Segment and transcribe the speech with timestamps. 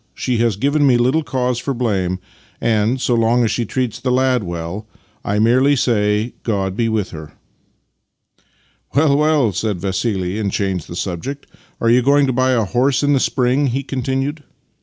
[0.15, 2.17] She has given me little cause for blame,
[2.59, 4.87] and, so long as she treats the lad well,
[5.23, 7.33] I merely say,' God be with her!
[8.95, 11.45] '""Well, well," said Vassili, and changed the subject."
[11.79, 14.41] Are you going to buy a horse in the spring?" he continued.